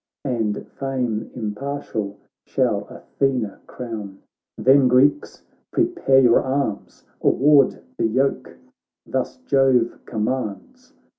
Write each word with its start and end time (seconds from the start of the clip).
And 0.25 0.65
fame 0.79 1.29
impartial 1.35 2.17
shall 2.47 2.87
Athena 2.89 3.59
crown. 3.67 4.23
Then 4.57 4.87
Greeks, 4.87 5.43
prepare 5.69 6.17
your 6.19 6.41
arms! 6.41 7.03
award 7.21 7.83
the 7.99 8.07
yoke. 8.07 8.57
Thus 9.05 9.37
Jove 9.45 9.99
commands.' 10.07 10.93